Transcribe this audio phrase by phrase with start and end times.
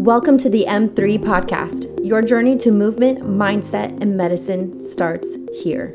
[0.00, 2.02] Welcome to the M3 podcast.
[2.02, 5.94] Your journey to movement, mindset, and medicine starts here.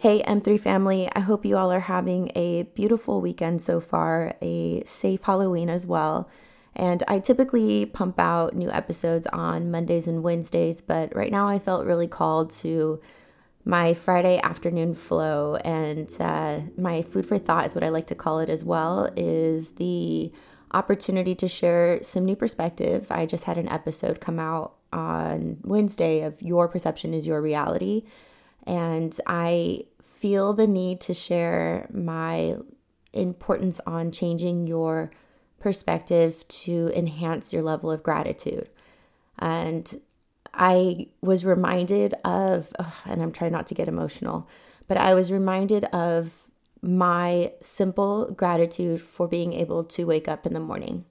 [0.00, 4.82] Hey, M3 family, I hope you all are having a beautiful weekend so far, a
[4.84, 6.28] safe Halloween as well.
[6.76, 11.58] And I typically pump out new episodes on Mondays and Wednesdays, but right now I
[11.58, 13.00] felt really called to
[13.64, 15.56] my Friday afternoon flow.
[15.56, 19.10] And uh, my food for thought is what I like to call it as well,
[19.16, 20.32] is the
[20.72, 23.06] opportunity to share some new perspective.
[23.10, 28.04] I just had an episode come out on Wednesday of Your Perception is Your Reality.
[28.66, 32.56] And I feel the need to share my
[33.12, 35.10] importance on changing your
[35.60, 38.68] perspective to enhance your level of gratitude.
[39.38, 40.00] And
[40.54, 42.68] I was reminded of,
[43.04, 44.48] and I'm trying not to get emotional,
[44.88, 46.32] but I was reminded of
[46.82, 51.04] my simple gratitude for being able to wake up in the morning.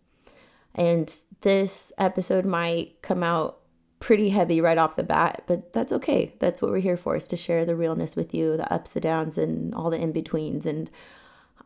[0.76, 3.60] And this episode might come out
[4.00, 6.34] pretty heavy right off the bat, but that's okay.
[6.40, 9.04] That's what we're here for is to share the realness with you, the ups and
[9.04, 10.66] downs and all the in-betweens.
[10.66, 10.92] And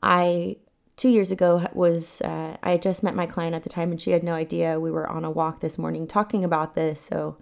[0.04, 0.58] I
[0.98, 4.12] 2 years ago was uh, I just met my client at the time and she
[4.12, 7.38] had no idea we were on a walk this morning talking about this, so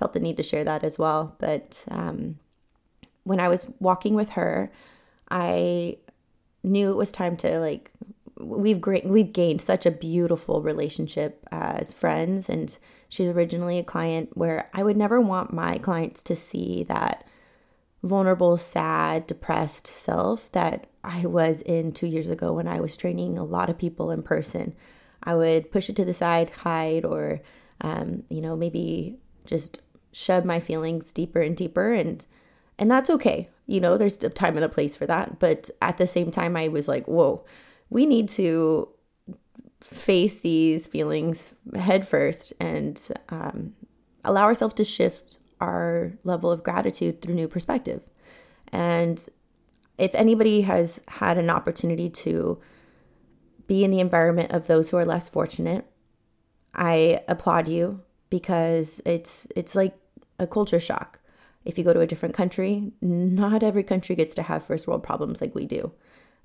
[0.00, 1.36] felt the need to share that as well.
[1.38, 2.38] But um,
[3.22, 4.72] when I was walking with her,
[5.30, 5.98] I
[6.64, 7.92] knew it was time to like
[8.38, 12.78] we've great we've gained such a beautiful relationship as friends and
[13.08, 17.24] she's originally a client where I would never want my clients to see that
[18.02, 23.38] vulnerable, sad, depressed self that I was in 2 years ago when I was training
[23.38, 24.74] a lot of people in person.
[25.22, 27.42] I would push it to the side, hide or
[27.82, 29.80] um, you know, maybe just
[30.12, 32.26] shove my feelings deeper and deeper and
[32.78, 33.50] and that's okay.
[33.66, 36.56] You know, there's a time and a place for that, but at the same time
[36.56, 37.44] I was like, "Whoa,
[37.90, 38.88] we need to
[39.80, 43.74] face these feelings head first and um,
[44.24, 48.00] allow ourselves to shift our level of gratitude through new perspective."
[48.72, 49.24] And
[49.98, 52.58] if anybody has had an opportunity to
[53.66, 55.84] be in the environment of those who are less fortunate,
[56.74, 58.00] I applaud you
[58.30, 59.94] because it's it's like
[60.38, 61.18] a culture shock.
[61.64, 65.02] If you go to a different country, not every country gets to have first world
[65.02, 65.92] problems like we do.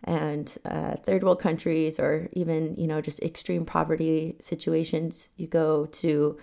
[0.03, 5.85] And uh, third world countries, or even you know just extreme poverty situations, you go
[5.85, 6.38] to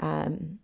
[0.00, 0.58] um,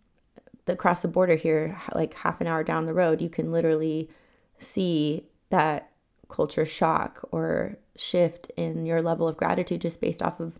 [0.65, 4.09] the, across the border here, like half an hour down the road, you can literally
[4.57, 5.91] see that
[6.29, 10.59] culture shock or shift in your level of gratitude just based off of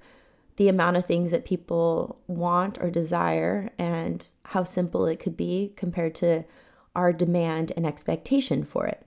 [0.57, 5.73] the amount of things that people want or desire and how simple it could be
[5.75, 6.45] compared to
[6.95, 9.05] our demand and expectation for it.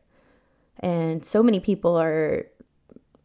[0.80, 2.46] And so many people are,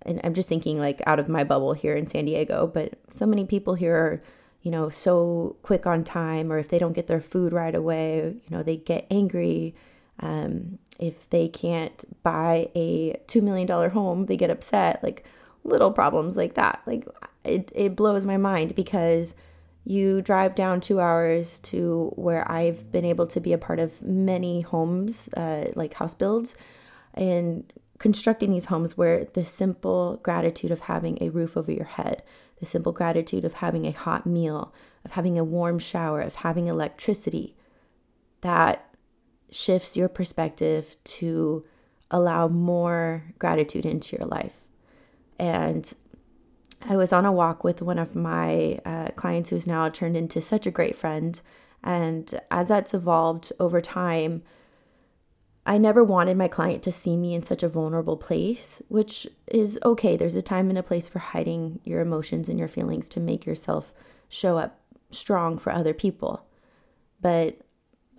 [0.04, 3.26] and I'm just thinking like out of my bubble here in San Diego, but so
[3.26, 4.24] many people here are,
[4.62, 8.22] you know, so quick on time, or if they don't get their food right away,
[8.22, 9.76] you know, they get angry.
[10.22, 15.04] Um, if they can't buy a $2 million home, they get upset.
[15.04, 15.26] Like,
[15.64, 16.82] little problems like that.
[16.86, 17.08] Like
[17.44, 19.36] it, it blows my mind because
[19.86, 24.02] you drive down two hours to where I've been able to be a part of
[24.02, 26.56] many homes, uh, like house builds,
[27.14, 32.24] and constructing these homes where the simple gratitude of having a roof over your head,
[32.60, 36.68] the simple gratitude of having a hot meal, of having a warm shower, of having
[36.68, 37.56] electricity,
[38.42, 38.96] that
[39.52, 41.66] shifts your perspective to
[42.10, 44.68] allow more gratitude into your life.
[45.38, 45.92] And
[46.86, 50.42] I was on a walk with one of my uh, clients who's now turned into
[50.42, 51.40] such a great friend.
[51.84, 54.44] And as that's evolved over time,
[55.66, 59.80] I never wanted my client to see me in such a vulnerable place, which is
[59.86, 60.18] okay.
[60.18, 63.46] There's a time and a place for hiding your emotions and your feelings to make
[63.46, 63.94] yourself
[64.28, 64.80] show up
[65.10, 66.46] strong for other people.
[67.22, 67.60] But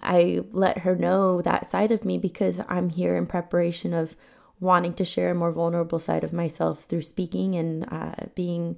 [0.02, 4.16] I let her know that side of me because I'm here in preparation of
[4.64, 8.76] wanting to share a more vulnerable side of myself through speaking and uh, being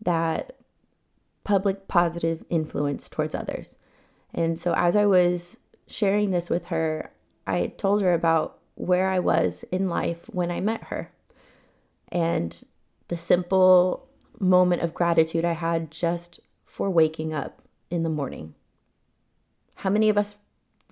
[0.00, 0.56] that
[1.44, 3.76] public positive influence towards others.
[4.34, 7.12] And so, as I was sharing this with her,
[7.46, 11.10] I told her about where I was in life when I met her
[12.08, 12.62] and
[13.08, 14.08] the simple
[14.38, 18.54] moment of gratitude I had just for waking up in the morning.
[19.76, 20.36] How many of us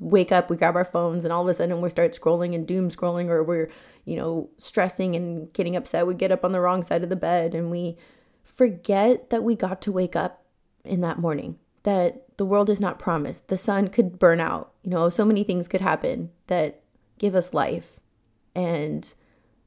[0.01, 2.67] wake up, we grab our phones, and all of a sudden we start scrolling and
[2.67, 3.71] doom scrolling, or we're,
[4.05, 6.07] you know, stressing and getting upset.
[6.07, 7.97] We get up on the wrong side of the bed and we
[8.43, 10.45] forget that we got to wake up
[10.85, 13.49] in that morning, that the world is not promised.
[13.49, 14.73] The sun could burn out.
[14.83, 16.83] You know, so many things could happen that
[17.19, 17.99] give us life.
[18.55, 19.13] And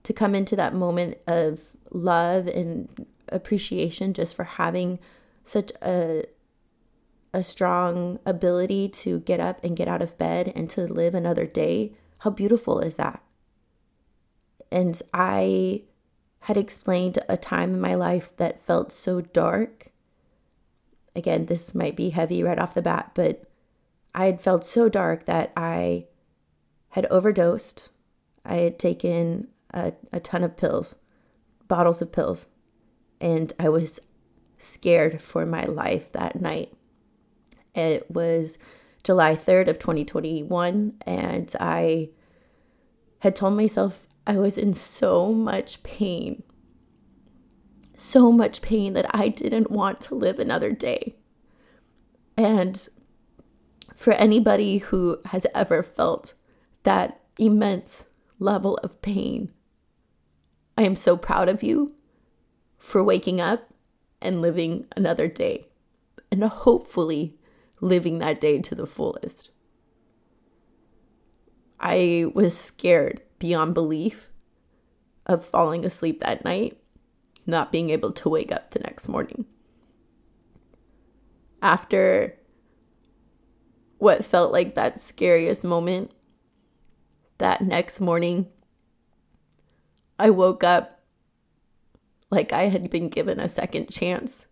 [0.03, 1.59] to come into that moment of
[1.91, 4.99] love and appreciation just for having
[5.43, 6.25] such a
[7.37, 11.45] a strong ability to get up and get out of bed and to live another
[11.45, 11.93] day.
[12.19, 13.21] How beautiful is that?
[14.71, 15.83] And I
[16.41, 19.91] had explained a time in my life that felt so dark.
[21.15, 23.43] Again, this might be heavy right off the bat, but
[24.15, 26.05] I had felt so dark that I
[26.89, 27.89] had overdosed.
[28.43, 30.95] I had taken a, a ton of pills,
[31.67, 32.47] bottles of pills,
[33.21, 33.99] and I was
[34.57, 36.73] scared for my life that night.
[37.77, 38.57] It was
[39.03, 42.09] July 3rd of 2021 and I
[43.19, 46.41] had told myself I was in so much pain.
[47.95, 51.15] So much pain that I didn't want to live another day.
[52.35, 52.87] And
[53.95, 56.33] for anybody who has ever felt
[56.83, 58.05] that immense
[58.39, 59.51] level of pain,
[60.77, 61.93] I am so proud of you
[62.77, 63.73] for waking up
[64.21, 65.67] and living another day
[66.31, 67.37] and hopefully
[67.81, 69.51] living that day to the fullest.
[71.79, 74.29] I was scared beyond belief
[75.25, 76.81] of falling asleep that night,
[77.45, 79.45] not being able to wake up the next morning.
[81.61, 82.37] After
[83.97, 86.11] what felt like that scariest moment,
[87.37, 88.47] that next morning,
[90.17, 91.03] I woke up
[92.29, 94.45] like I had been given a second chance.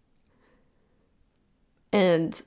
[1.92, 2.42] And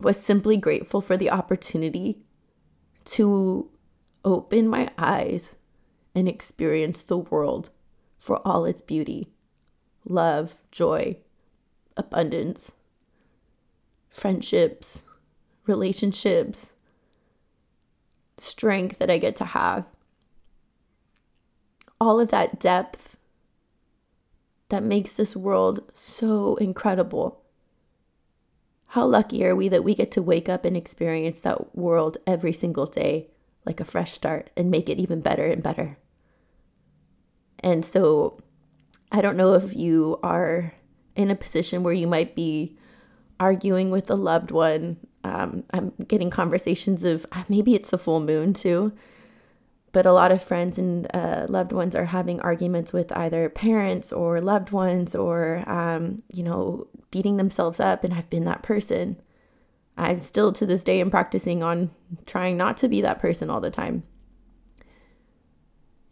[0.00, 2.18] was simply grateful for the opportunity
[3.04, 3.70] to
[4.24, 5.56] open my eyes
[6.14, 7.70] and experience the world
[8.18, 9.28] for all its beauty,
[10.04, 11.16] love, joy,
[11.96, 12.72] abundance,
[14.08, 15.04] friendships,
[15.66, 16.72] relationships,
[18.38, 19.84] strength that I get to have.
[22.00, 23.16] All of that depth
[24.68, 27.42] that makes this world so incredible
[28.96, 32.54] how lucky are we that we get to wake up and experience that world every
[32.54, 33.28] single day
[33.66, 35.98] like a fresh start and make it even better and better?
[37.58, 38.40] And so
[39.12, 40.72] I don't know if you are
[41.14, 42.78] in a position where you might be
[43.38, 44.96] arguing with a loved one.
[45.24, 48.94] Um, I'm getting conversations of uh, maybe it's the full moon too
[49.96, 54.12] but a lot of friends and uh, loved ones are having arguments with either parents
[54.12, 59.16] or loved ones or um, you know beating themselves up and i've been that person.
[59.96, 61.92] I'm still to this day am practicing on
[62.26, 64.02] trying not to be that person all the time.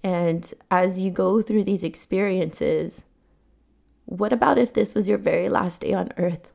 [0.03, 3.05] And as you go through these experiences
[4.07, 6.51] what about if this was your very last day on earth?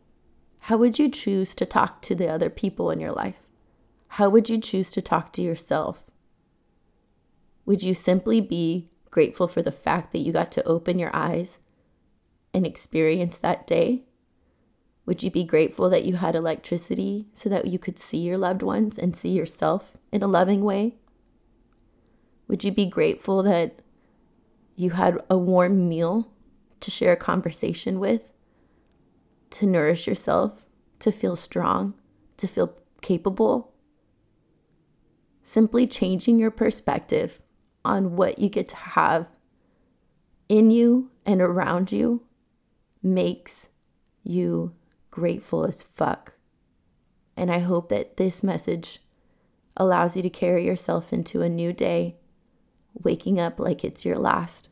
[0.61, 3.37] How would you choose to talk to the other people in your life?
[4.17, 6.08] How would you choose to talk to yourself
[7.69, 11.59] would you simply be grateful for the fact that you got to open your eyes
[12.51, 14.05] and experience that day?
[15.05, 18.63] Would you be grateful that you had electricity so that you could see your loved
[18.63, 20.95] ones and see yourself in a loving way?
[22.47, 23.83] Would you be grateful that
[24.75, 26.27] you had a warm meal
[26.79, 28.33] to share a conversation with,
[29.51, 30.65] to nourish yourself,
[30.97, 31.93] to feel strong,
[32.37, 32.73] to feel
[33.03, 33.75] capable?
[35.43, 37.39] Simply changing your perspective
[37.83, 39.27] on what you get to have
[40.47, 42.23] in you and around you
[43.01, 43.69] makes
[44.23, 44.73] you
[45.11, 46.33] grateful as fuck.
[47.37, 48.99] And I hope that this message
[49.77, 52.17] allows you to carry yourself into a new day,
[52.93, 54.69] waking up like it's your last.